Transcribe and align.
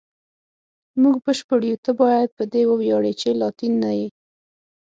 موږ 1.01 1.15
بشپړ 1.25 1.59
یو، 1.69 1.81
ته 1.85 1.91
باید 2.01 2.29
په 2.37 2.43
دې 2.53 2.61
وویاړې 2.67 3.13
چې 3.21 3.29
لاتین 3.41 3.73
نه 3.83 3.91
یې. 3.99 4.07